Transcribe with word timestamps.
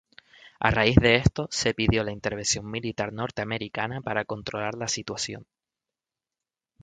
A 0.59 0.71
raíz 0.71 0.95
de 0.95 1.13
esto, 1.17 1.47
se 1.51 1.75
pidió 1.75 2.03
la 2.03 2.11
intervención 2.11 2.65
militar 2.65 3.13
norteamericana 3.13 4.01
para 4.01 4.25
controlar 4.25 4.73
la 4.73 4.87
situación. 4.87 5.45